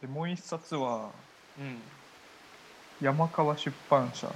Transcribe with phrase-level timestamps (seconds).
[0.00, 1.10] でもう一冊は
[1.58, 1.76] うん。
[3.00, 4.32] 山川出版社の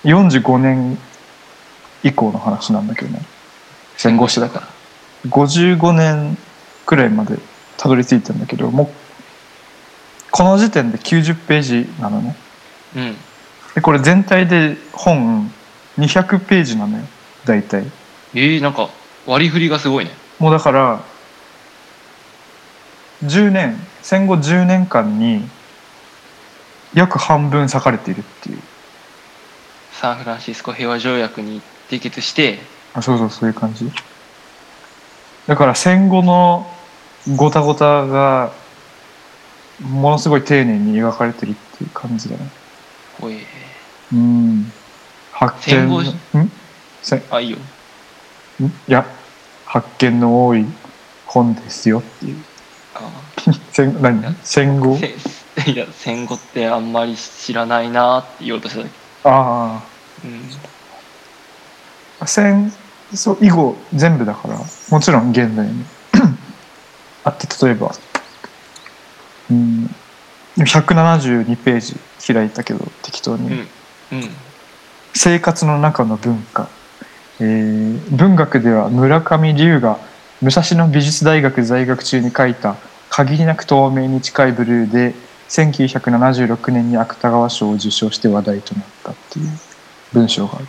[0.05, 0.99] 45年
[2.03, 3.21] 以降の話なんだけどね
[3.99, 4.69] 戦後史だから。
[5.31, 6.39] 55年
[6.87, 7.37] くらいまで
[7.77, 8.89] たどり着いたんだけどもう
[10.31, 12.37] この時点で90ページなのね。
[12.97, 13.17] うん。
[13.75, 15.51] でこれ全体で本
[15.99, 17.05] 200ページなのよ
[17.45, 17.85] 大体。
[18.35, 18.89] えー、なんか
[19.27, 20.13] 割り振りがすごいね。
[20.39, 21.03] もうだから
[23.25, 25.43] 10年戦後10年間に
[26.95, 28.59] 約半分割かれているっていう。
[29.93, 31.61] サンフランシスコ平和条約に
[31.91, 32.61] 締結して
[32.95, 33.91] あそうそうそういう感じ。
[35.47, 36.67] だから戦後の
[37.37, 38.53] ごたごたが
[39.81, 42.49] ものすごい丁寧に描かれてるっていう感じだね。
[43.21, 43.39] ほえ
[44.13, 44.73] うん。
[45.33, 46.53] 発見戦後ん？
[47.03, 47.59] せあいいよ。
[48.61, 48.65] ん？
[48.67, 49.07] いや
[49.67, 50.65] 発見の多い
[51.27, 52.45] 本ですよっていう。
[52.95, 53.11] あ
[53.73, 54.37] 戦何？
[54.43, 54.97] 戦後？
[54.99, 55.15] せ
[55.71, 58.91] いや戦後ってあんまり知らないなって言おうとしただけ。
[59.25, 59.83] あ
[60.25, 60.51] うん。
[60.53, 60.78] あ
[62.27, 62.73] 戦
[63.13, 64.59] 争以後全部だから
[64.91, 65.85] もちろん現代に。
[67.25, 67.93] あって例えば。
[69.51, 69.95] うん。
[70.59, 71.97] 172ページ
[72.33, 73.59] 開いたけど適当に、うん。
[73.59, 73.67] うん。
[75.15, 76.69] 生活の中の文化、
[77.41, 79.99] えー文学では村上龍が
[80.41, 82.77] 武蔵野美術大学在学中に書いた
[83.11, 85.15] 限りなく透明に近いブルーで
[85.49, 89.49] 1976年に芥川賞を受賞して話題となったっていう
[90.13, 90.67] 文章がある。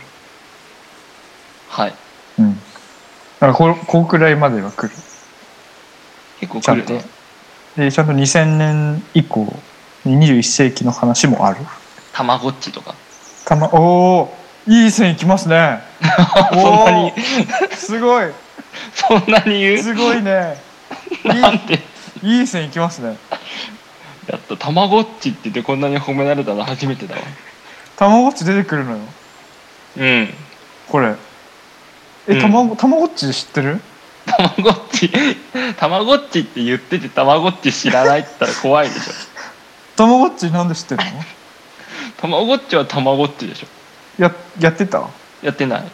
[1.70, 1.94] はい
[2.38, 2.54] うん。
[2.54, 2.60] だ
[3.40, 4.90] からここくらいまでは来る。
[6.40, 6.60] 結構。
[6.60, 7.04] 来るね
[7.76, 9.46] で、ちゃんと2000年以降、
[10.04, 11.60] 21世紀の話もある。
[12.12, 12.94] たまごっちとか
[13.46, 14.36] たま、おお
[14.66, 15.80] いい線いきますね。
[16.52, 17.12] そんなに？
[17.72, 18.26] すごい。
[18.94, 19.82] そんなに言う？
[19.82, 20.60] すごいね。
[21.24, 21.80] なんで？
[22.22, 23.16] いいい線いきますね。
[24.26, 27.22] やったたまごっちって言ってこんなに褒められたの初めてだわ
[27.96, 28.98] たまごっち出てくるのよ。
[29.96, 30.34] うん
[30.88, 31.14] これ。
[32.30, 32.40] うえ、ん。
[32.40, 33.80] たまご、たまごっち知ってる？
[34.26, 35.10] たまごっち
[35.76, 39.12] たまごっちって言っててたまごっち知らないって言ったら怖いでしょ。
[39.96, 41.10] たまごっちなんで知ってるの？
[42.18, 43.66] たまごっちはたまごっちでしょ。
[44.22, 45.08] や、やってた？
[45.42, 45.90] やってない。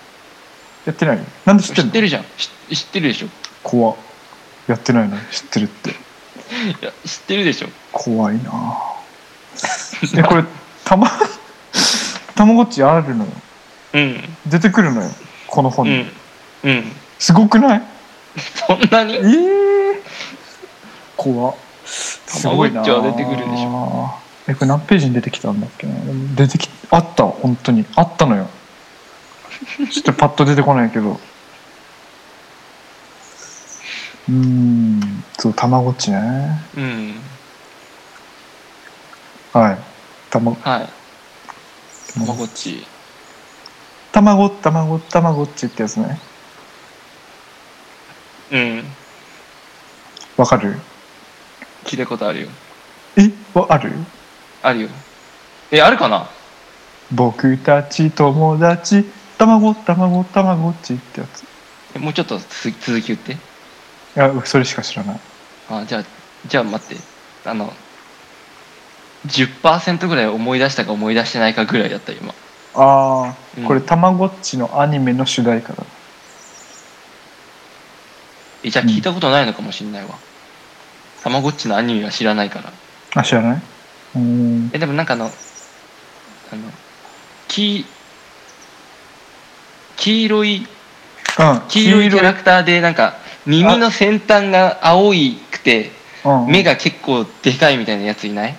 [0.85, 1.21] やってない？
[1.47, 1.89] なんで知ってるの？
[1.89, 2.25] 知ってるじゃん。
[2.69, 3.29] 知知ってるでしょ。
[3.63, 3.97] 怖っ。
[4.67, 5.17] やってないの？
[5.17, 5.91] に知ってるって。
[5.91, 5.93] い
[6.85, 7.69] や知ってるでしょ。
[7.93, 8.51] 怖いな。
[8.51, 10.45] ぁえ、これ、
[10.85, 11.09] たま、
[12.35, 13.25] たまごっちあるの？
[13.25, 13.31] よ。
[13.95, 14.25] うん。
[14.47, 15.11] 出てくるのよ。
[15.47, 16.01] この本に。
[16.01, 16.11] うん
[16.65, 16.85] うん。
[17.19, 17.83] すごくない？
[18.67, 19.15] そんなに？
[19.15, 20.01] えー、
[21.17, 21.57] 怖っ。
[21.85, 24.11] すごいなたまごっちは出てくるでしょ。
[24.49, 25.95] えこれ何ページに出てきたんだっけな？
[26.35, 27.25] 出てきあった。
[27.25, 27.85] 本当に。
[27.97, 28.49] あったのよ。
[29.91, 31.19] ちょっとパッと出てこないけど。
[34.29, 35.25] うーん。
[35.39, 36.61] そうたまごっちね。
[36.77, 37.15] うん。
[39.53, 39.79] はい。
[40.31, 40.89] たまはい。
[42.13, 42.87] たまごっち。
[44.13, 46.19] たまごたまごたまごっちってやつね
[48.53, 48.85] うん。
[50.37, 50.77] わかる？
[51.85, 52.49] 聞いたことあるよ。
[53.17, 53.31] え？
[53.59, 53.93] わある？
[54.63, 54.89] あるよ。
[55.71, 56.29] えあるかな？
[57.13, 59.05] 僕たち友達
[59.39, 61.43] たまごたまごたまごっちってやつ。
[61.43, 61.47] い
[61.97, 63.37] えもうちょっと続き続き言って。
[64.15, 65.21] やそれしか知らない。
[65.69, 66.05] あじゃあ
[66.47, 67.03] じゃあ待って。
[67.45, 67.73] あの
[69.27, 72.35] 10%ぐらい思い出したか思い出してないかぐらいだった今。
[72.75, 73.65] ああ、うん。
[73.65, 75.85] これたまごっちのアニメの主題歌だ
[78.67, 80.11] えじゃあ聞いたことないのかもしんないわ。
[81.23, 82.73] たまごっちのアニメは知らないから。
[83.15, 83.63] あ知らない？
[84.17, 84.71] うーん。
[84.75, 85.33] えでもなんかあのあの
[87.47, 87.87] 黄
[89.97, 90.67] 黄色い
[91.39, 92.11] うん黄色い。
[92.11, 95.93] キャラクターでなんか耳の先端が青いくて
[96.25, 96.47] うん。
[96.49, 98.57] 目が結構でかいみたいなやついない？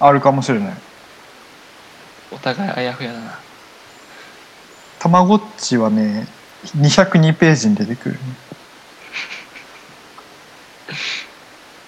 [0.00, 0.74] あるかもしれない。
[2.32, 3.38] お互いあやふやだな。
[4.98, 6.26] たまごっちはね
[6.76, 8.18] 202ページに出てくる。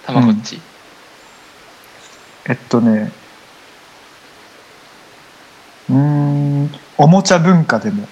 [0.04, 0.60] たまごっち、
[2.48, 3.10] えっとね。
[5.90, 6.70] うーん。
[6.98, 8.06] おもちゃ文化でも。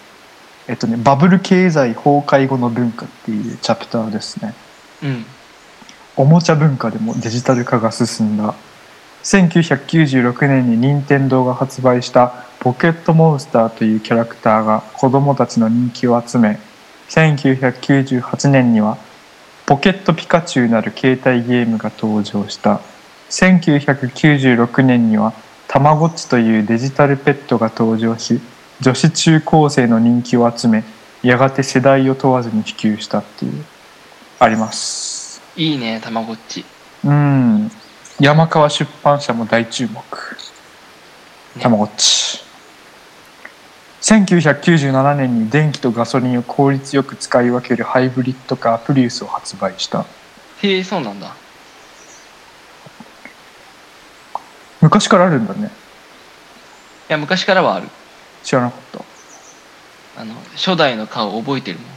[0.67, 4.55] えっとねバブル経済崩壊後の文化っていうチャプターですね。
[5.03, 5.27] うん。
[6.17, 8.55] おもちゃ文化でもデジタル化が進んだ。
[9.25, 16.59] 1996年に任天堂が発売したポケットモンスターというキャラクターが子供たちの人気を集め
[17.11, 18.97] 1998年には
[19.67, 22.81] ポケットピカチュウなる携帯ゲームが登場した。
[23.29, 25.35] 1996年には
[25.69, 28.41] たまごっちというデジタルペットが登場し
[28.81, 30.85] 女子中高生の人気を集め
[31.23, 33.63] やがて世代を問わずに普及したっていう。
[34.39, 35.43] あります。
[35.55, 36.65] いいねたまごっち。
[37.05, 37.71] うん。
[38.19, 40.03] 山川出版社も大注目。
[41.61, 42.43] たまごっち
[44.23, 50.07] 1997年に電気とガソリンを効率よく使い分けるハイブリッドカープリウスを発売した。
[50.63, 51.35] へえそうなんだ。
[54.81, 55.67] 昔からあるんだね。
[57.09, 57.89] いや昔からはある。
[58.45, 58.81] 知らなかっ
[60.17, 60.21] た。
[60.21, 61.89] あの初代の顔覚えてるもん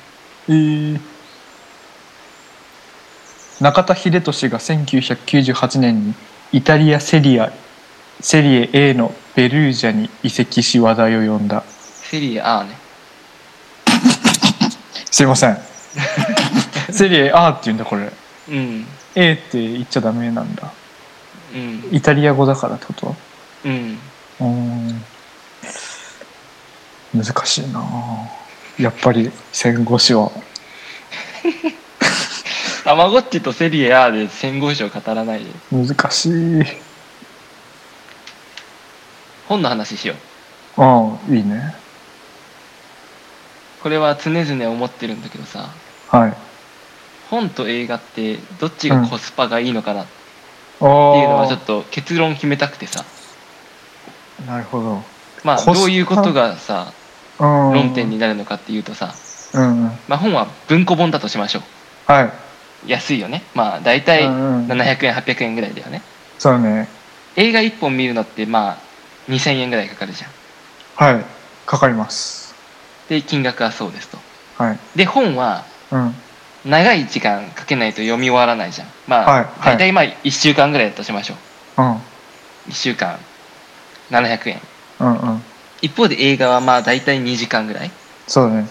[0.49, 0.99] えー、
[3.59, 6.13] 中田英寿が1998年に
[6.51, 7.51] イタリアセリア
[8.21, 11.63] セリエ A のベルージャに移籍し話題を呼んだ
[12.09, 12.77] セリエ A ね。
[15.11, 15.57] すいません。
[16.91, 18.11] セリエ A って言うんだこれ。
[18.49, 18.87] うん。
[19.15, 20.71] A って言っちゃダメなんだ。
[21.53, 21.89] うん。
[21.91, 23.15] イタリア語だからってこと？
[23.65, 23.99] うん。
[24.39, 25.03] うーん。
[27.13, 27.83] 難しいな。
[28.79, 30.31] やっぱり戦後史は
[32.83, 35.51] たまごっちとセリエ A で戦後史を語らないで。
[35.71, 36.63] 難しい。
[39.47, 40.81] 本の話しよう。
[40.81, 40.85] う
[41.33, 41.75] んいいね
[43.87, 45.69] これは常々思ってるんだけどさ
[46.09, 46.33] はい。
[47.29, 50.11] 本と映画ってどっちがコスパがいいのかなって
[50.81, 50.85] あ
[51.21, 53.05] いうのはちょあっと結論決めたくてさ。
[54.45, 55.01] なるほど。
[55.45, 56.91] まあどういうことがさ
[57.39, 57.73] うん。
[57.75, 59.13] 論点になるのかっていうとさ、
[59.53, 59.91] うんうん。
[60.09, 62.11] まあ、本は文庫本だとしましょう。
[62.11, 62.23] は
[62.85, 62.91] い。
[62.91, 63.43] 安いよね。
[63.55, 64.67] まあ大体うんうん。
[64.69, 66.01] 700円800円ぐらいだよね。
[66.39, 66.89] そうね。
[67.37, 68.77] 映画1本見るのってまあ
[69.29, 71.11] 2000円ぐらいかかるじゃん。
[71.13, 71.25] はい。
[71.65, 72.46] かかります
[73.09, 74.17] で金額はそうですと。
[74.57, 74.79] はい。
[74.95, 76.15] で本はうん。
[76.65, 78.87] 長い時間かけないと読み終わらないじゃん。
[79.07, 79.43] まあ、はい。
[79.43, 79.51] はい。
[79.63, 81.35] 大体まあ1週間ぐらいだとしましょ
[81.77, 81.81] う。
[81.81, 81.95] うん。
[81.95, 82.01] 1
[82.71, 83.17] 週間。
[84.09, 84.61] 700円。
[84.99, 85.43] うんうん。
[85.81, 87.91] 一方で映画はまあ大体2時間ぐらい、
[88.25, 88.67] そうだね。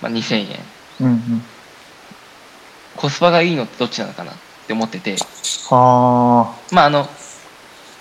[0.00, 0.58] まあ、2000円。
[1.00, 1.42] うんうん。
[2.96, 4.32] コスパがいいのってどっちなのかな？
[4.32, 4.34] っ
[4.66, 5.16] て思ってて。
[5.70, 7.08] あまああの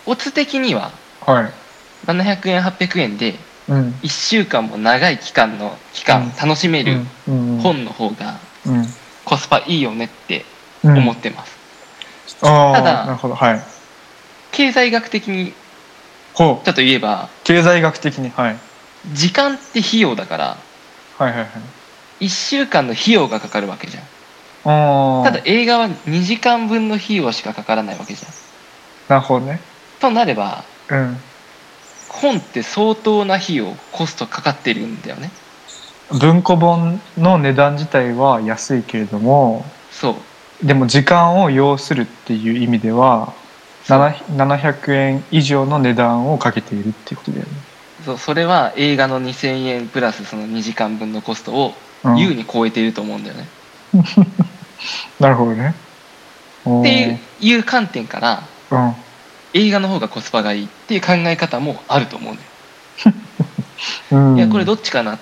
[0.06, 0.92] オツ的には
[1.26, 1.52] あはい。
[2.06, 3.36] 700円800円で
[3.70, 4.00] うん。
[4.02, 6.36] 1週間も長い期間の期間うん。
[6.36, 8.86] 楽しめる本の方がうん。
[9.26, 10.44] コスパいいよねって
[10.84, 13.36] うん思ってます、ただなるほど。
[13.36, 13.62] はい。
[14.52, 15.54] 経済学的に
[16.36, 18.58] ちょっと言えば経済学的にはい。
[19.14, 20.58] 時間って費用だから
[21.18, 21.46] はいはいは
[22.20, 22.26] い。
[22.26, 24.04] 1週間の費用がかかるわけじゃん。
[25.24, 28.32] ただ映画は2時間分の費用しかかからないわけじゃん。
[29.10, 29.60] なるほどね。
[30.00, 31.18] となればうん
[32.10, 35.32] 本って相当な費用コストかかってるんだよね。
[36.20, 40.16] 文庫本の値段自体は安いけれどもそ
[40.64, 40.66] う。
[40.66, 43.34] でも時間を要するっていう意味では
[43.84, 44.00] そう。
[44.00, 47.52] 7 700円以上の値段をかけているっていうことだよね。
[48.06, 51.74] そうそれは映画の2000円プラスその2時間分のコストを
[52.04, 52.18] うん。
[52.18, 53.48] 優に超えていると思うんだよね、
[55.20, 55.76] なるほどね。
[56.66, 58.96] っていう観点からうん、
[59.54, 62.36] 映画の方がコスパがいいっていう考え方もあると思う
[64.12, 65.20] うん、いやこれどっちかなっ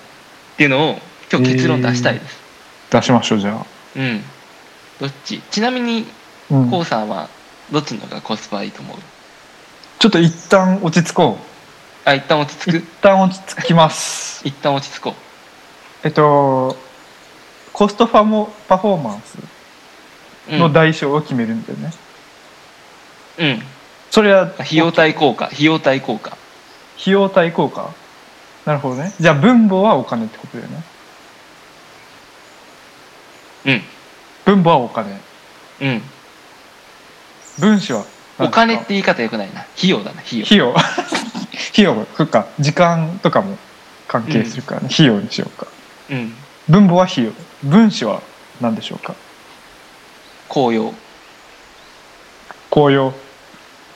[0.57, 0.99] ていうのを
[1.31, 2.37] 今日結論出したいです、
[2.89, 3.65] 出しましょうじゃあ。
[3.95, 4.23] うん。
[4.99, 5.41] どっち？
[5.51, 6.07] ちなみに
[6.49, 7.29] うん、こうさんは
[7.71, 8.97] どっちの方がコスパいいと思う？
[9.99, 11.37] ちょっと一旦落ち着こ
[12.05, 12.71] あ一旦落ちう。
[12.71, 14.41] 着一く旦落ち着きます。
[14.47, 15.15] 一旦落ち着こ
[16.03, 16.75] えっと
[17.73, 19.35] コストファモパフォーマンス
[20.49, 20.59] う、うん。
[20.59, 21.93] の代償を決めるんだよね。
[23.39, 23.63] うん、
[24.11, 26.37] それは費用対効果費用対効果。
[26.99, 27.91] 費用対効果？
[28.65, 29.13] なるほどね。
[29.19, 30.83] じゃあ分母はお金ってことだよね。
[33.65, 33.81] うん。
[34.45, 35.19] 分母はお金。
[35.81, 36.01] うん。
[37.59, 38.05] 分子は？
[38.39, 39.61] お金って言い方よくないな。
[39.77, 40.45] 費用だな費用。
[40.45, 40.75] 費用。
[41.73, 42.05] 費用。
[42.15, 42.47] そっか。
[42.59, 43.57] 時間とかも
[44.07, 45.67] 関係するからね、費用にしようか。
[46.09, 46.35] うん。
[46.67, 47.31] 分母は費用。
[47.63, 48.21] 分子は
[48.61, 49.15] 何でしょうか？
[50.49, 50.93] 紅葉
[52.69, 53.13] 紅葉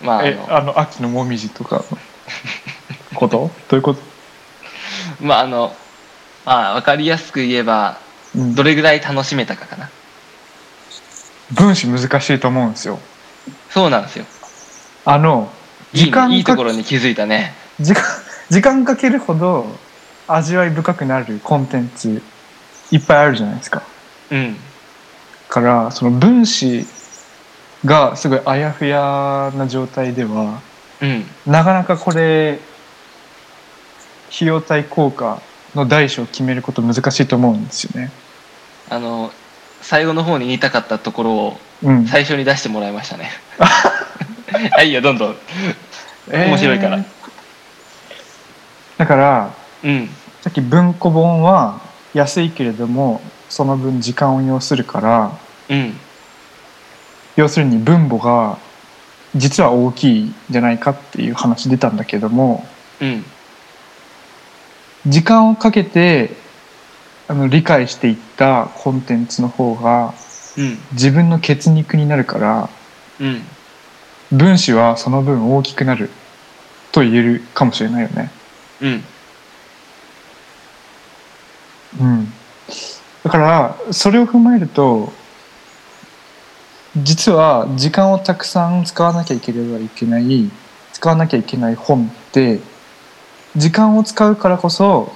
[0.04, 1.98] まああえのあの秋のもみじとかの
[3.16, 3.52] こと？
[3.70, 4.02] どういうこと、
[5.20, 5.76] まああの
[6.46, 7.98] まあ分かりやすく言えば
[8.36, 8.56] うん。
[8.56, 9.90] どれぐらい楽しめたかかな。
[11.52, 13.00] 分子難しいと思うんですよ。
[13.70, 14.26] そうなんですよ。
[15.06, 15.52] あの
[15.94, 17.54] いい,、ね、いい時間かところに気づいたね。
[17.80, 18.04] 時間
[18.50, 19.66] 時間かけるほど
[20.28, 22.22] 味わい深くなるコンテンツ
[22.92, 23.84] いっぱいあるじゃないですか。
[24.30, 24.58] うん。
[25.50, 26.86] からその分子
[27.86, 30.62] がすごいあやふやな状態では
[31.02, 31.26] うん。
[31.46, 32.60] なかなかこれ
[34.34, 35.42] 費用対効果
[35.76, 38.12] の大小を決めること難しいと思うんですよね。
[38.90, 39.32] あの
[39.82, 43.32] 最後の方に言いたかったところをうん、最初に出してもらいましたね。
[43.58, 45.36] はいいいよどんどん。
[46.32, 46.98] 面白いから。
[46.98, 47.04] えー
[48.98, 49.50] だから
[49.84, 50.10] うん。
[50.42, 51.80] さっき文庫本は
[52.14, 53.20] 安いけれども
[53.50, 55.32] その分時間を要するから
[55.70, 56.00] うん
[57.36, 58.58] 要するに分母が
[59.36, 62.66] 実は大きいんじゃないかっていう話出たんだけども
[63.00, 63.24] うん。
[65.08, 66.32] 時間をかけて
[67.28, 70.14] あの理解していったコンテンツの方が
[70.58, 70.78] うん。
[70.94, 72.70] 自分の血肉になるから
[73.20, 73.42] うん。
[74.32, 76.10] 分子はその分大きくなる
[76.92, 78.32] と言えるかもしれないよね。
[78.82, 79.04] うん。
[82.00, 82.32] うん、
[83.24, 85.12] だからそれを踏まえると
[86.98, 90.50] 実は時間をたくさん使わなきゃいければいけない
[90.94, 92.60] 使わなきゃいけない本って
[93.56, 95.12] 時間を使うからこそ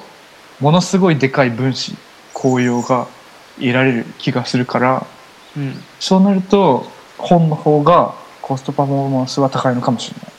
[0.59, 1.95] ものすごいでかい分子
[2.33, 3.07] 効用が
[3.57, 5.05] 得られる気がするから
[5.57, 5.73] うん。
[5.99, 6.85] そうなると
[7.17, 10.35] 本の方がコストパフォーマンスは高いのかもしれない。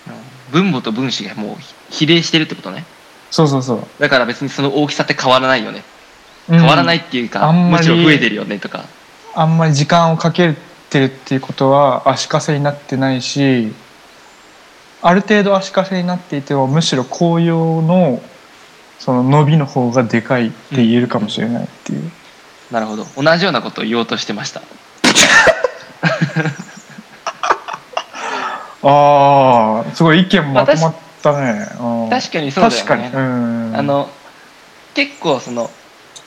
[0.52, 1.56] 分母と分子がもう
[1.90, 2.84] 比例してるってことね。
[3.30, 3.80] そうそうそう。
[3.98, 5.82] だから別にその大きさって変わらないよね。
[6.48, 8.84] 変わらないっていうか、あんまりむしろ増えてるよねとか。
[9.34, 10.54] あんまり時間をかけ
[10.96, 13.74] てるっていうことは足かせになってないし
[15.02, 18.22] ある程度足かせになっていてもむしろ紅葉の
[18.98, 22.10] その伸びの方がでかいって言えるかもしれないっていう、
[22.70, 23.04] なるほど。
[23.14, 24.62] 同じようなことを言おうとしてました。
[28.82, 32.88] ああすごい意見まとまったね、うん確かにそうだよね。
[32.88, 33.08] 確かに。
[33.08, 33.76] うん。
[33.76, 34.08] あの
[34.94, 35.70] 結構その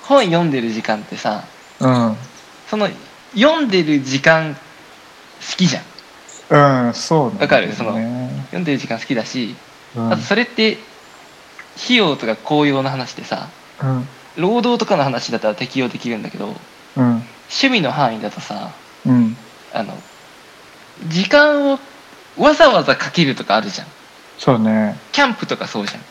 [0.04, 1.44] 本読んでる時間ってさ
[1.80, 2.16] うん。
[2.70, 2.88] その
[3.36, 4.60] 読んでる時間好
[5.58, 5.84] きじゃん。
[6.88, 7.74] うんそうわかる？
[7.74, 9.56] そのね読んでる時間好きだし、
[9.96, 10.12] うん。
[10.14, 10.78] あとそれって
[11.84, 13.50] 費用とか効用の話でさ
[13.84, 14.08] うん。
[14.38, 16.48] 労働とかの話だったら適用できるんだけど
[16.98, 17.24] うん。
[17.50, 18.72] 趣味の範囲だとさ
[19.06, 19.38] うん。
[19.74, 19.94] あの
[21.08, 21.80] 時間を
[22.38, 23.88] わざわざかけるとかあるじゃん。
[24.38, 24.98] そうね。
[25.12, 26.02] キャンプとかそうじゃん。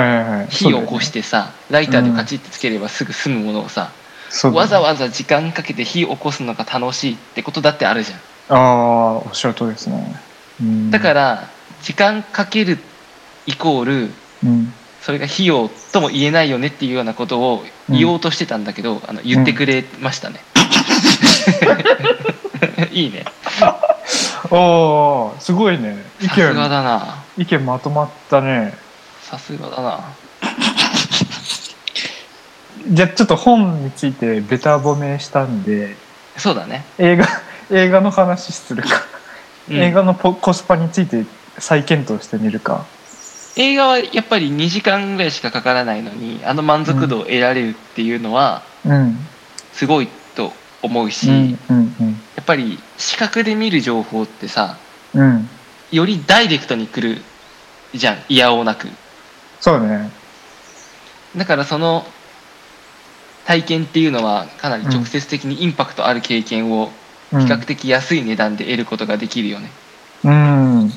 [0.00, 0.46] はいはいはい。
[0.48, 3.90] 火を起こしてさ、ライターでカチッてつければすぐ済むものをさ、
[4.30, 4.60] そうだね。
[4.60, 8.18] わざわざ時間かけて火を起こすのが楽しいってことだってあるじゃん。
[8.56, 10.16] ああおっしゃるとりですね、
[10.60, 11.48] うん、だから
[11.82, 12.78] 時間かける
[13.46, 14.10] イコール
[14.42, 14.72] うん。
[15.00, 20.40] それが費用とも言えないよねっていうようなことを言おうとしてたんだけど、あの言ってくれましたね、
[22.92, 23.24] いいね。
[24.50, 25.96] おおすごいね。
[26.20, 27.24] 意さすが見だな。
[27.38, 28.74] 意見まとまったね。
[29.22, 30.00] さすがだな
[32.88, 35.96] じゃあちょっと本についてベタ褒めしたんで
[36.36, 37.26] そうだね、映画
[37.70, 38.88] 映画の話するか、
[39.68, 39.76] うん。
[39.76, 41.24] 映画のポコスパについて
[41.58, 42.86] 再検討してみるか。
[43.56, 49.18] 映画はやっぱり2時間ぐらいしかかからないのにあの満足度を得られるっていうのはうん。
[49.72, 51.56] すごいと思うし、や
[52.40, 54.78] っぱり視覚で見る情報ってさ
[55.14, 55.48] うんうん。
[55.90, 57.20] よりダイレクトに来る
[57.92, 58.18] じゃん。
[58.28, 58.88] いやおうなく。
[59.60, 60.10] そうね。
[61.36, 62.06] だからその
[63.46, 66.90] 体験っていうのはかなり直接的にインパクトある経験を
[67.30, 67.46] 比うん。
[67.46, 69.70] 較的安い値段で得ることができるよね、
[70.24, 70.92] うん。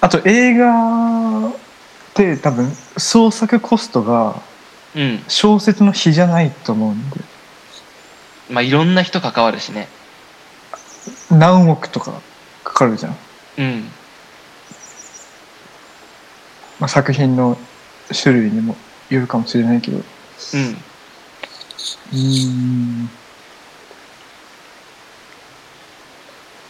[0.00, 1.52] あと映画っ
[2.14, 4.40] て多分創作コストが
[4.94, 5.24] うん。
[5.28, 7.20] 小説の比じゃないと思うんで。
[8.50, 9.88] まあいろんな人関わるしね。
[11.30, 12.12] 何億とか
[12.64, 13.16] かかるじゃん、
[13.58, 13.84] うん。
[16.78, 17.56] まあ、作品の
[18.12, 18.76] 種類にも
[19.08, 19.98] よるかもしれないけど。
[19.98, 20.04] うん
[22.12, 23.10] うん。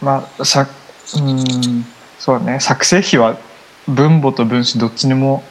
[0.01, 0.67] まあさ
[1.15, 1.85] うん
[2.19, 2.59] そうだね。
[2.59, 3.37] 作成費は
[3.87, 5.43] 分母と分子どっちにも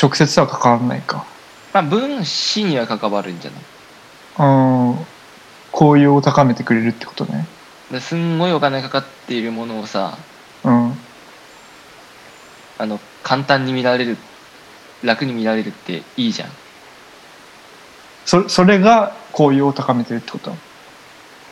[0.00, 1.26] 直接は関わらないか。
[1.72, 3.62] まあ分子には関わるんじゃない。
[4.38, 5.06] うん。
[5.70, 7.46] 効用を高めてくれるってことね。
[7.90, 10.16] ですんごいお金かかっているものをさ
[10.64, 10.96] うん。
[12.78, 14.16] あの簡単に見られる
[15.02, 16.48] 楽に見られるっていいじゃん
[18.24, 20.52] そそれが効用を高めてるってこと？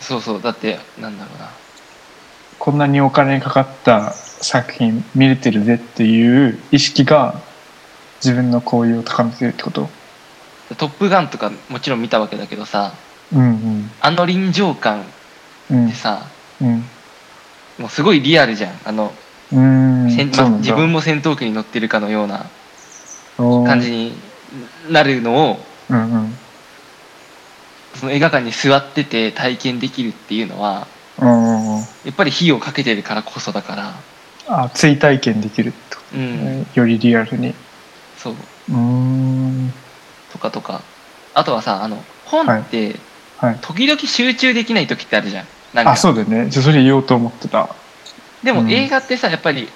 [0.01, 1.49] そうそうだってなんだろうな。
[2.59, 7.41] こんなにお金かかった作品見れてるぜっていう意識が
[8.25, 9.91] 自分の効用を高めてるってこと
[10.79, 12.93] 「トップガン」とかもちろん見たわけだけどさ
[13.33, 15.05] うんあの臨場感
[15.71, 16.27] うんってさ、
[16.61, 16.85] うん。
[17.79, 18.79] もうすごいリアルじゃん。
[18.85, 19.13] あの、
[19.53, 20.07] うん。
[20.07, 22.47] 自分も戦闘機に乗ってるかのような
[23.39, 24.13] 感じに
[24.91, 26.39] なるのをうんうん
[27.95, 30.87] その映画館に座ってて体験できるっていうのは
[31.19, 31.77] うん。
[31.77, 33.95] うんやっぱり費用かけてるからこそだから。
[34.49, 37.55] あ追体験できるってことうん、ねよりリアルに。
[38.17, 38.35] そう。
[38.71, 39.73] うーん。
[40.43, 40.83] かとか。
[41.35, 42.97] あとはさあの本って
[43.39, 43.59] はい。
[43.63, 45.47] 時々集中できない時ってあるじゃん。
[45.73, 45.93] なんか。
[45.93, 46.51] あそうだよね。
[46.51, 47.75] じゃあそれ言おうと思ってた。
[48.43, 48.71] でもうん。
[48.71, 49.69] 映画ってさやっぱり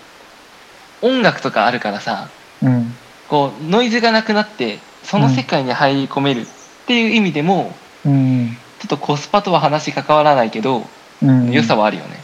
[1.00, 2.28] 音楽とかあるからさ
[2.62, 2.94] うん。
[3.28, 6.46] こうノイズがなくなってその世界に入り込めるっ
[6.86, 7.74] ていう意味でも、
[8.06, 10.84] うん、ちょっとコスパとは話関わらないけど、
[11.22, 12.20] うん、良さはあるよね。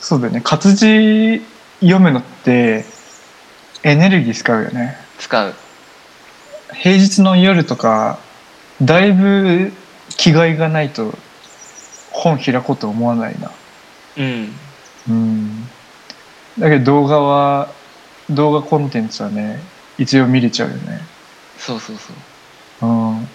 [0.00, 0.40] そうだよね。
[0.42, 1.42] 活字
[1.80, 2.84] 読むのって
[3.82, 4.96] エネルギー使うよね。
[5.18, 5.54] 使う。
[6.74, 8.18] 平日の夜とか
[8.80, 9.72] だいぶ
[10.16, 11.12] 気概がないと
[12.10, 13.50] 本開こうと思わないな。
[14.16, 14.52] うん。
[15.08, 15.68] うん。
[16.58, 17.68] だけど動画は
[18.30, 19.60] 動画コンテンツはね
[19.98, 21.00] 一応見れちゃうよね。
[21.58, 22.88] そうそうそう。
[22.88, 23.28] うん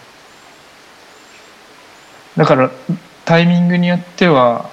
[2.37, 2.69] だから
[3.23, 4.69] タイミングによっては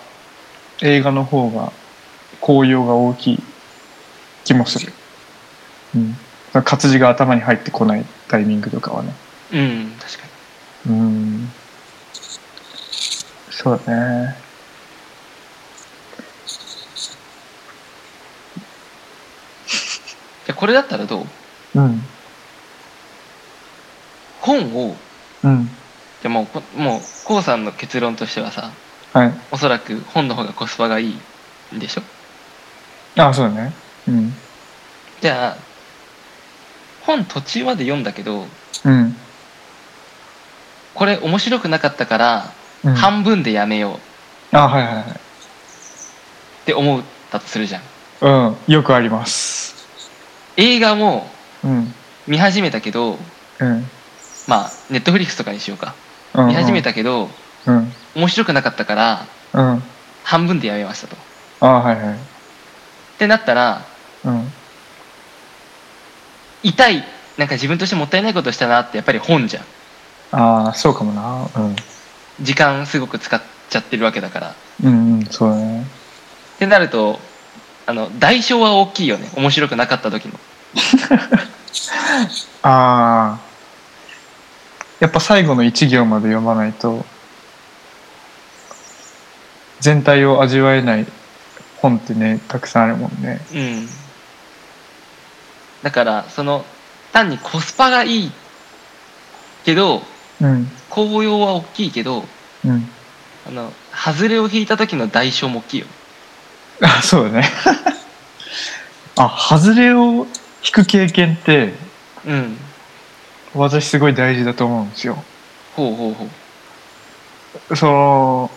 [0.83, 1.73] 映画の方が
[2.41, 3.43] 効用が大きい
[4.45, 4.93] 気もする。
[5.95, 6.17] うん。
[6.65, 9.15] 活字が頭に入ってこないタイミングとかはね。
[9.53, 10.25] うん確か
[10.87, 10.93] に。
[10.93, 11.53] うん。
[13.51, 14.37] そうだね。
[20.45, 21.21] じゃあこれだったらど
[21.77, 21.81] う？
[21.81, 22.03] うん。
[24.41, 24.97] 本を
[25.45, 25.71] うん
[26.23, 28.71] じゃあももうこうさんの結論としてはさ
[29.13, 29.33] はい。
[29.51, 31.21] おそらく本の方がコスパがいい
[31.75, 32.03] んでしょ？
[33.21, 33.73] あそうだね。
[34.09, 34.33] うん。
[35.21, 35.63] じゃあ
[37.03, 38.47] 本途中まで読んだけど
[38.85, 39.17] うん、
[40.95, 42.53] これ面白くなかったから
[42.85, 44.01] うん、半分でやめよ
[44.53, 44.57] う。
[44.57, 45.05] あはいはいはい。
[45.05, 45.07] っ
[46.65, 47.83] て思ったとするじゃん。
[48.23, 48.57] うん。
[48.73, 49.87] よくあります。
[50.57, 51.29] 映画も
[51.65, 51.95] うん。
[52.27, 53.19] 見始めたけど
[53.59, 53.87] うん。
[54.47, 55.89] まあネットフリックスとかにしようか。
[55.89, 57.29] うん見始めたけど
[57.67, 57.93] うん。
[58.15, 59.83] 面白くなかったからうん。
[60.25, 61.17] 半分でやめましたと。
[61.17, 61.19] っ
[61.61, 62.19] あはいはい。
[63.19, 63.85] てなったら
[64.25, 64.53] うん。
[66.63, 67.05] 痛い
[67.39, 69.65] なんか自分としてもったいないことしたなってやっぱり本じゃん。
[70.33, 71.49] ああそうかもな。
[71.57, 71.77] うん。
[72.41, 74.51] 時間すごく使っちゃってるわけだから。
[74.51, 75.87] っうんうんそうだね。
[76.59, 77.19] てなると
[77.87, 79.29] あの代償は大きいよね。
[79.37, 80.39] 面白くなかった時の。
[82.63, 82.73] ああ
[85.03, 87.05] やっぱ最後の一行まで読まないと
[89.81, 91.07] 全体を味わえない
[91.79, 93.41] 本ってねたくさんあるもんね。
[93.53, 93.89] うん。
[95.83, 96.65] だからその
[97.13, 98.33] 単にコスパがいい
[99.65, 100.03] けど
[100.41, 100.69] うん。
[100.89, 102.23] 効用は大きいけど
[102.65, 102.87] うん。
[103.49, 105.87] あの外れを引いた時の代償も大きいよ。
[106.81, 107.51] あそうだね。
[109.19, 110.29] あ外れを
[110.65, 111.75] 引く経験って
[112.25, 112.57] うん
[113.55, 115.23] 私すごい大事だと思うんですよ。
[115.77, 116.29] ほうほうほ
[117.71, 117.77] う。
[117.77, 118.51] その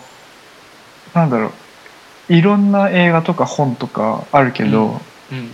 [1.14, 1.52] なんだろ
[2.28, 2.32] う。
[2.32, 5.50] いろんな映画とか本とかあるけど、うん。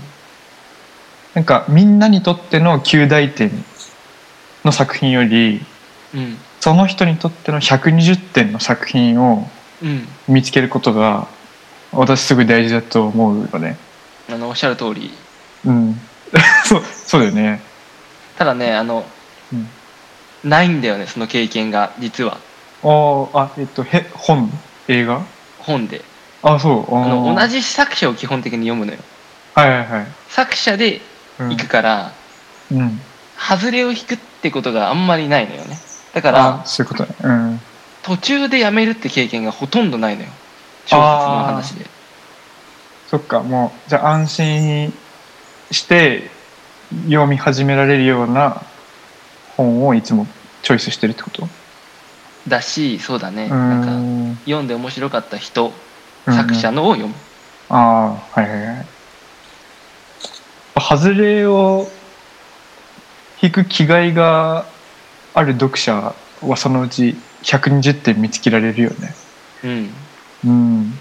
[1.35, 3.50] なんかみんなにとっての旧大点
[4.64, 5.61] の作品より
[6.14, 6.38] うん。
[6.61, 9.48] その人にとっての120点の作品を
[9.83, 10.07] うん。
[10.28, 11.26] 見つけることが
[11.90, 13.76] 私すごい大事だと思うよね。
[14.31, 15.11] あのおっしゃる通り。
[15.64, 16.00] うん。
[16.64, 17.61] そう、そうだよね。
[18.38, 19.21] ただねあの、うん
[20.44, 22.38] ないんだよねその経験が実は
[22.82, 24.50] あーあ、えっと、へ、本、
[24.88, 25.22] 映画？
[25.60, 26.02] 本で
[26.42, 26.96] あ、そう。
[26.96, 27.60] あの同じ。
[27.60, 28.98] じ作者を基本的に読むのよ
[29.54, 30.06] はいはいはい。
[30.28, 31.00] 作者で
[31.38, 32.12] うん行くから、
[32.72, 33.00] うん。
[33.38, 35.76] 外れを引くってことがあんまりないのよね
[36.12, 37.14] だかあらそういうことね。
[37.22, 37.60] うん。
[38.02, 40.28] 途中でやめるって経験がほとんどないのよ
[40.86, 41.86] 小説の話で
[43.08, 44.92] そっか、もう、じゃあ安心
[45.70, 46.30] して
[47.04, 48.62] 読み始められるような
[49.56, 50.26] 本をいつも
[50.62, 51.48] チョイスしてるってこと？
[52.48, 54.36] だしそうだねうなんかん。
[54.44, 55.72] 読んで面白かった人
[56.26, 57.14] うん作者のを読む
[57.68, 57.76] あ
[58.34, 58.86] あ、はいはいはい。
[60.80, 61.88] 外れを
[63.40, 64.66] 引く気概が
[65.34, 69.14] ある読者はそのうち120点見つけられるよね。
[69.64, 69.90] うん
[70.44, 70.90] うん。
[70.92, 70.96] だ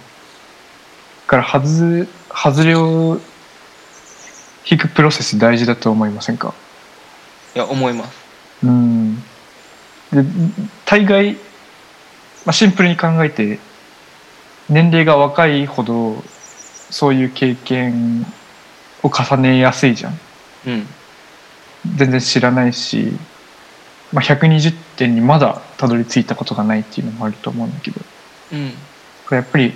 [1.28, 3.20] から外、外れを
[4.70, 6.54] 引くプロセス大事だと思いませんか？
[7.56, 8.21] いや思います
[8.64, 9.16] うん。
[10.12, 10.24] で、
[10.86, 11.40] 大概、ま
[12.48, 13.60] あ、シンプルに考えて、
[14.70, 16.24] 年齢が若いほど、
[16.90, 18.26] そういう経験
[19.04, 20.20] を重ねやすいじゃん。
[20.68, 20.88] うん
[21.98, 23.12] 全然知らないし、
[24.14, 28.02] まあ、120点にまだたどり着いたことがないっていうのもあると思うんだけど、
[28.54, 28.72] うん
[29.26, 29.74] これやっぱり、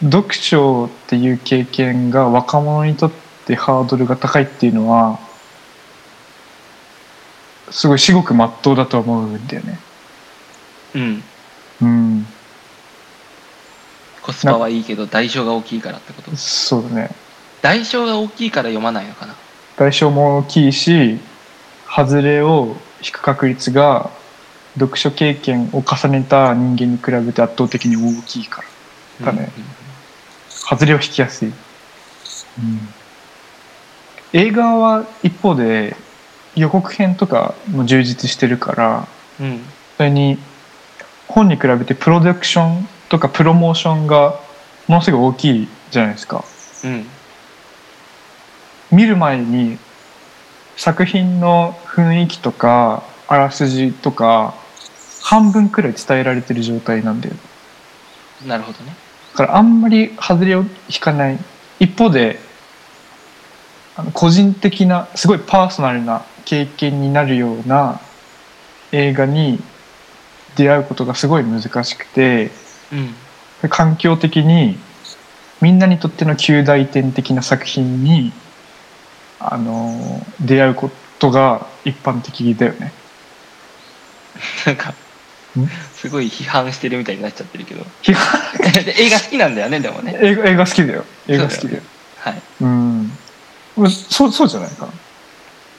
[0.00, 3.12] 読書っていう経験が若者にとっ
[3.44, 5.18] てハードルが高いっていうのは、
[7.70, 9.78] すごい至極真っ当だと思うんだよね。
[10.94, 11.22] うん。
[11.82, 12.26] うん。
[14.22, 16.36] コスパはいいけど代償が大きいからってこと？
[16.36, 17.10] そうだね。
[17.62, 19.34] 代償が大きいから読まないのかな？
[19.76, 21.18] 代償も大きいし、
[21.88, 24.10] 外れを引く確率が
[24.74, 28.62] 読書経験を重ねた人間に比べて圧倒的に大きいか
[29.20, 29.50] らだね。
[30.48, 31.52] 外れを引きやすい、
[34.32, 35.96] 映画は一方で
[36.60, 39.08] 予告編とかも充実してるから
[39.40, 39.46] うん。
[39.46, 39.60] うん
[39.98, 40.38] それに
[41.26, 44.40] 本に比べてプロダクションとかプロモーションが
[44.86, 46.44] ものすごい大きいじゃないですか。
[46.84, 47.06] うん。
[48.92, 49.76] 見る前に
[50.76, 54.54] 作品の雰囲気とかあらすじとか
[55.22, 57.34] 半分くらい伝えられてる状態なんだよ。
[58.46, 58.94] なるほどね。
[59.32, 61.38] だからあんまり外れを引かない。
[61.80, 62.38] 一方で
[63.96, 68.00] あの個人的なすごいパーソナルな経験になるような
[68.90, 69.60] 映画に
[70.56, 72.50] 出会うことがすごい難しくて
[72.90, 73.14] うん。
[73.68, 74.78] 環境的に
[75.60, 78.32] みんなにとっての旧大点的な作品に
[79.40, 82.92] あの出会うことが一般的だよね。
[84.64, 84.94] なんか
[85.58, 85.68] ん？
[85.92, 87.84] すごい批判してるみたいになっちゃってるけど。
[88.96, 90.16] 映画好きなんだよねでもね。
[90.22, 91.04] 映画映画好きだよ。
[91.26, 91.82] 映画好きだよ。
[92.18, 92.42] はい。
[92.60, 93.12] うん。
[94.10, 94.92] そうそうじゃないかな。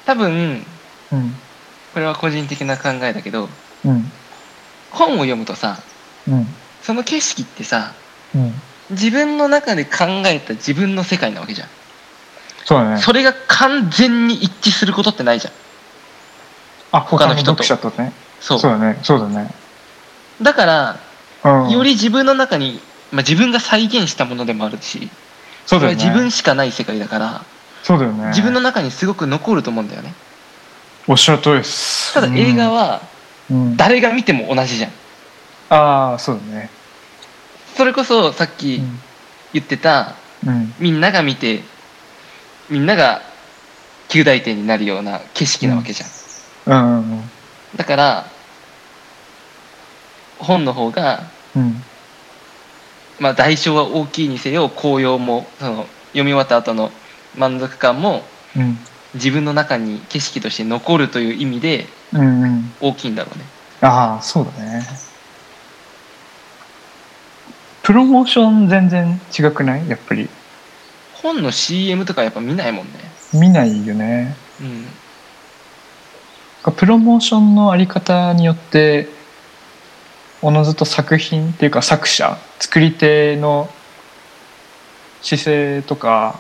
[0.10, 0.66] 多分
[1.12, 1.34] うん。
[1.94, 3.48] これは個人的な考えだけど
[3.86, 4.12] うん。
[4.90, 5.78] 本を読むとさ
[6.28, 6.48] うん。
[6.82, 7.94] その景色ってさ
[8.34, 8.54] うん。
[8.90, 11.68] 自分の中で考えた自分の世界なわけじゃん、
[12.66, 12.98] そうだね。
[12.98, 15.54] それが完全に一致することってないじゃん。
[16.94, 17.64] あ他の人と。
[17.64, 17.90] と。
[18.02, 18.12] ね。
[18.40, 18.60] そう。
[18.60, 18.98] そうだね。
[19.04, 19.54] そうだね。
[20.42, 21.00] だから
[21.44, 22.80] うん、より自分の中に、
[23.12, 25.08] まあ、自分が再現したものでもあるし
[25.68, 25.78] そ。
[25.78, 27.46] れは自分しかない世界だから
[27.90, 28.28] そうだよね。
[28.28, 30.14] 自分の中にすごく残ると思うんだよね。
[31.08, 32.14] おっしゃる通りです。
[32.14, 33.02] ただ映画は
[33.50, 34.92] うん、誰が見ても同じじゃん。
[35.72, 36.70] ああそうだね。
[37.76, 38.80] それこそさっき
[39.54, 40.14] 言ってた
[40.46, 40.72] うん。
[40.78, 41.64] みんなが見て
[42.70, 43.24] みんなが
[44.08, 47.30] 旧大点になるような景色なわけじゃん、うんうんうん。
[47.76, 48.28] だから
[50.38, 51.24] 本の方が
[51.56, 51.84] うん。
[53.20, 56.92] まあ代償は大きいにせよ紅葉もその読み終わった後の
[57.36, 58.24] 満足感も
[58.56, 58.78] うん。
[59.16, 62.74] 自分の中に景色として残るという意味でうんうん。
[62.80, 63.46] 大きいんだろうね。
[63.82, 64.86] ああそうだね。
[67.82, 69.90] プロモーション全然違くない？
[69.90, 70.30] やっぱり。
[71.14, 72.94] 本の CM とかやっぱ見ないもんね。
[73.34, 74.36] 見ないよね。
[74.62, 74.64] う
[76.72, 76.74] ん。
[76.74, 79.08] プロモーションのあり方によって
[80.42, 83.70] おのずと作品っていうか作者作り手の
[85.22, 86.40] 姿勢とか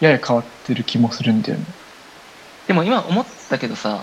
[0.00, 1.64] やや変わってる気もするんだよね。
[2.66, 4.00] でも今思ったけどさ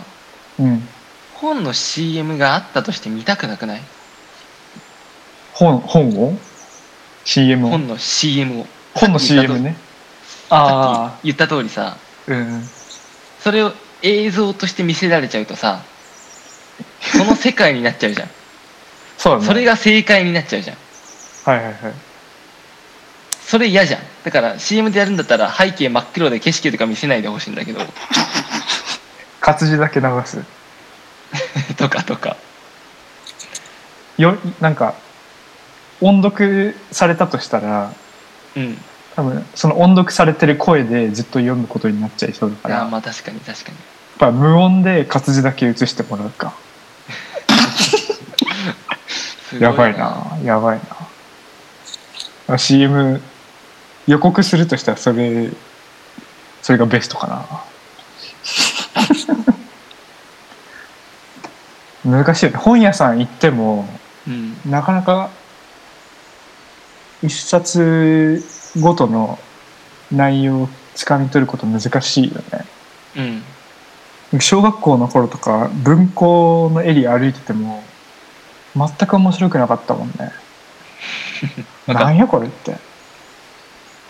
[0.59, 0.87] うん。
[1.35, 3.81] 本の CM があったとして見たくなくない？
[5.53, 6.33] 本本を
[7.25, 7.69] ？CM を？
[7.69, 9.75] 本の CM を本の CM ね。
[10.49, 12.63] さあっき言った通りさあ、うん。
[13.39, 15.81] それを映像として見せられちゃうとさ
[17.01, 18.29] その世界になっちゃうじゃん
[19.17, 19.45] そうだね。
[19.45, 20.77] それが正解になっちゃうじゃん
[21.45, 21.75] はいはいはい。
[23.45, 27.79] それ嫌じゃんだから CM でやるんだったら背景真っ黒で景色とか見せないでほしいんだけど。
[29.39, 30.43] 活字だけ流す。
[31.79, 32.35] とかとか。
[34.17, 34.95] よなんか
[36.01, 37.93] 音読されたとしたら
[38.57, 38.77] うん。
[39.15, 42.75] 多分その音読されてる声でずっと読むことになっちゃいそうだから。
[42.75, 43.77] やっあーまあ確かに確かに。
[44.19, 46.53] ぱ無音で活字だけ映してもらうか。
[49.57, 50.81] やばいなやばい
[52.49, 52.57] な。
[52.57, 53.21] CM
[54.07, 55.49] 予告するとしたらそれ
[56.61, 57.45] それがベストかな。
[62.23, 62.57] 難しいよね。
[62.57, 63.87] 本屋さん行っても
[64.27, 64.57] うん。
[64.65, 65.29] なかなか
[67.23, 68.43] 一冊
[68.79, 69.39] ごとの
[70.11, 72.65] 内容をつかみ取ること難しいよね。
[74.33, 74.41] うん。
[74.41, 77.83] 小学校の頃とか文庫のエリア歩いてても
[78.75, 80.31] 全く面白くなかったもんね。
[81.87, 82.77] なんやこれって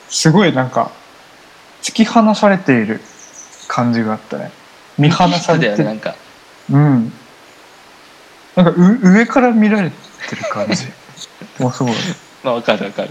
[0.09, 0.91] すごいなんか
[1.81, 3.01] 突き放されている
[3.67, 4.51] 感じがあったね。
[4.97, 6.15] 見放されだよてるねなんか。
[6.71, 7.13] うん。
[8.55, 10.87] なんかう上から見られてる感じ。
[11.59, 11.91] もうすごい。
[11.93, 11.95] い
[12.43, 13.09] まあわかるわかる。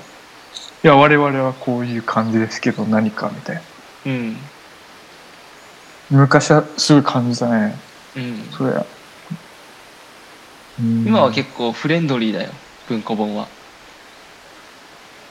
[0.87, 3.63] や我々はこういう感じですけど何かみたいな。
[4.07, 4.37] うん。
[6.11, 7.77] 昔はすごい感じたね。
[8.17, 8.49] うん。
[8.57, 8.87] それは、
[10.81, 11.05] うん。
[11.07, 12.51] 今は結構フレンドリーだよ
[12.89, 13.49] 文庫本は。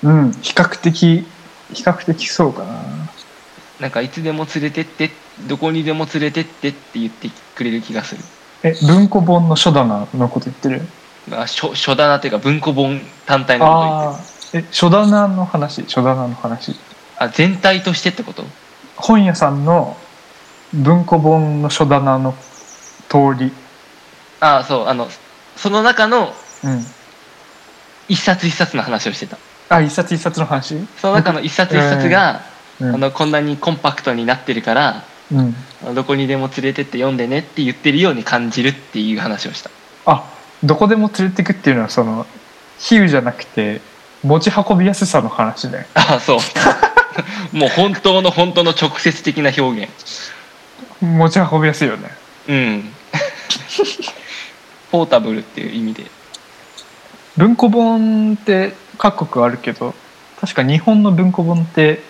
[0.04, 0.32] うん。
[0.41, 1.25] 比較的
[1.73, 2.82] 比較的そうかな。
[3.80, 5.10] なんかいつでも連れてって
[5.47, 8.21] どこにでも連れてってって言ってくれる気がする。
[8.63, 10.82] え文庫本の書棚のこと言ってる？
[11.32, 14.63] あ書書棚っていうか文庫本単体のこと言ってる。
[14.63, 15.84] ああえ書棚の話？
[15.88, 16.75] 書棚の話。
[17.17, 18.43] あ全体としてってこと？
[18.95, 19.97] 本屋さんの
[20.73, 22.34] 文庫本の書棚の
[23.10, 23.51] 通り。
[24.39, 25.08] ああそうあの
[25.56, 26.86] その中のうん。
[28.08, 29.36] 一冊一冊の話をしてた
[29.69, 30.75] あ一冊一冊の話？
[30.97, 32.41] その中の一冊一冊が、
[32.80, 32.95] うん。
[32.95, 35.95] あのこんなにコンパクトになってるからうん。
[35.95, 39.69] どこにでも連れてって読んでねって言ってるように感じるっていう話をした。
[40.06, 40.32] あ
[40.63, 42.25] どこでも連れてくっていうのはその
[42.80, 43.82] 比喩じゃなくて
[44.23, 46.39] 持ち運びやすさの話だよああそう。
[47.56, 49.91] もう本当の本当の直接的な表現。
[51.01, 52.10] 持ち運びやすいよね。
[52.47, 52.89] うん。
[54.91, 56.06] ポータブルっていう意味で。
[57.38, 59.93] 文庫本って各国あるけど
[60.39, 62.01] 確か日本の文庫本って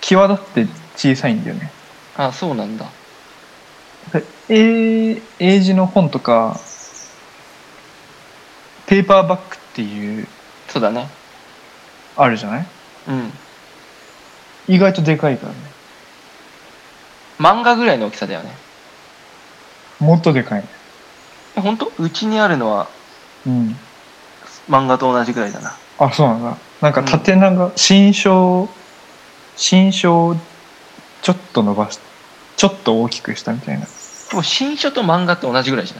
[0.00, 1.70] 際立って小さいんだよね。
[2.16, 2.86] ああそうなんだ。
[4.12, 6.60] で英英字の本とか
[8.86, 10.26] ペーパーバッグっていう
[10.68, 11.08] そうだね
[12.16, 12.66] あるじゃない？
[13.08, 13.32] うん。
[14.68, 15.58] 意外とでかいからね。
[17.38, 18.50] 漫画ぐらいの大きさだよね。
[20.00, 20.68] もっとでかいね。
[21.56, 21.90] え本当？
[21.98, 22.88] うちにあるのは
[23.46, 23.76] うん
[24.68, 25.76] 漫画と同じぐらいだな。
[25.98, 28.68] あそうなんだなんか縦長、新書
[29.56, 30.36] 新書を
[31.22, 31.98] ちょっと伸ばし
[32.56, 33.86] ちょっと大きくしたみたいな。
[34.30, 35.94] でも新書と漫画って同じぐらいじ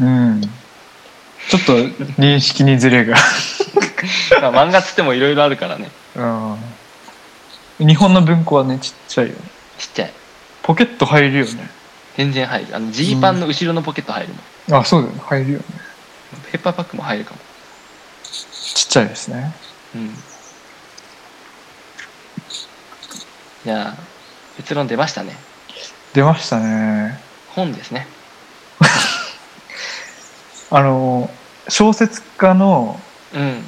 [0.00, 0.12] ゃない？
[0.12, 0.40] うん。
[0.42, 1.76] ちょっと
[2.20, 3.16] 認識にズレが。
[4.42, 5.90] まあ漫画っつってもいろいろあるからね。
[6.16, 6.22] う
[7.84, 7.86] ん。
[7.86, 9.38] 日本の文庫はねちっちゃいよね。
[9.78, 10.12] ちっちゃい。
[10.62, 11.70] ポケット入るよね。
[12.16, 12.76] 全然入る。
[12.76, 14.34] あのジーパンの後ろのポケット入る
[14.68, 15.20] もん、あそうだよね。
[15.24, 15.64] 入るよね
[16.50, 17.40] ペーパーパックも入るかも。
[18.22, 19.52] ちっちゃいですね。
[19.94, 20.10] うん。
[23.64, 23.96] じゃあ
[24.56, 25.36] 結論出ましたね。
[26.14, 27.18] 出ましたね。
[27.48, 28.06] 本ですね。
[30.70, 31.30] あの
[31.68, 32.98] 小説家の
[33.34, 33.64] うん。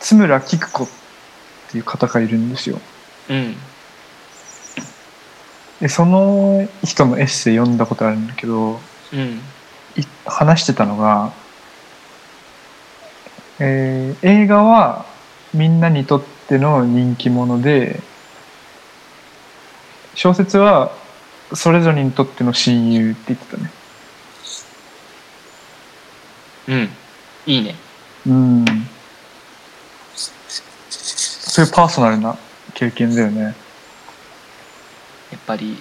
[0.00, 0.86] 津村菊子っ
[1.70, 2.80] ていう方がいるんですよ。
[3.28, 3.56] うん。
[5.80, 8.80] でその人のエッセイ読んだことあるんだけど
[9.12, 9.42] うん。
[9.96, 11.32] い話してたのが、
[13.60, 15.06] えー映画は
[15.52, 18.00] みんなにとっての人気者で
[20.14, 20.92] 小説は
[21.52, 23.70] それぞれにとっての親友って言ってたね。
[26.68, 26.88] うん。
[27.46, 27.74] いいね。
[28.26, 28.64] うん。
[30.88, 32.36] そういうパーソナルな
[32.74, 33.42] 経験だよね。
[33.42, 33.50] や
[35.38, 35.76] っぱり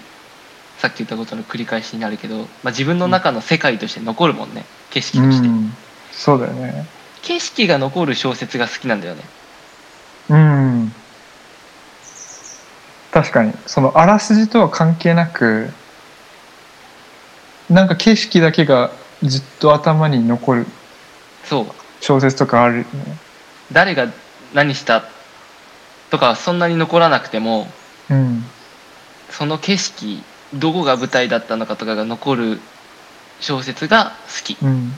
[0.78, 4.66] さっき言ったことの繰り返しになるけど、まあ、自分の中の世界として残るもんね。
[4.92, 5.74] 景色うとして、ん。
[6.12, 6.86] そうだよね
[7.24, 9.24] 景色が残る小説が好きなんだよね。
[10.30, 10.94] うん。
[13.12, 13.54] 確かに。
[13.66, 15.70] そのあらすじとは関係なく
[17.70, 18.92] なんか景色だけが
[19.24, 20.66] ずっと頭に残る
[21.46, 21.66] そう。
[22.02, 22.88] 小説とかあるよね。
[23.72, 24.08] 誰が
[24.54, 25.06] 何した
[26.12, 27.68] とかはそんなに残らなくても
[28.10, 28.44] うん。
[29.30, 30.22] その景色
[30.54, 32.60] どこが舞台だったのかとかが残る
[33.40, 34.58] 小説が好き。
[34.62, 34.94] うん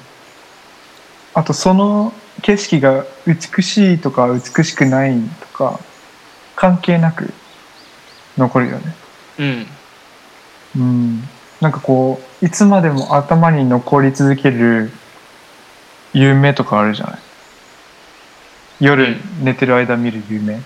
[1.36, 5.80] あとその景色が美しいとか美しくないとか
[6.56, 7.32] 関係なく
[8.38, 8.96] 残るよね。
[9.40, 9.68] うん。
[10.78, 11.24] うん。
[11.60, 14.92] なんかこういつまでも頭に残り続ける
[16.14, 17.20] 夢とかあるじゃない。
[18.80, 20.62] 夜寝てる間見る夢。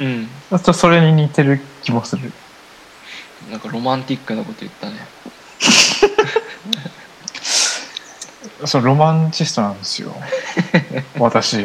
[0.00, 0.28] うん。
[0.50, 2.32] そうするとそれに似てる気もする。
[3.50, 4.96] なんかロマンティックなこと言ったね
[8.66, 10.14] そうロマンチストなんですよ。
[11.18, 11.58] 私。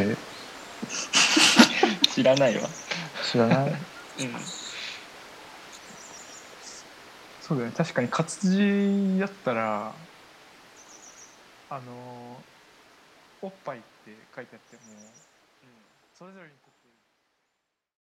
[2.14, 2.68] 知らないわ。
[3.32, 3.70] 知らない？
[3.70, 3.78] うん。
[7.42, 7.76] そうだよね。
[7.78, 9.94] 確かに活字だったら
[11.70, 12.44] あの
[13.42, 14.82] おっぱいって書いてあっても
[16.18, 16.52] それぞれに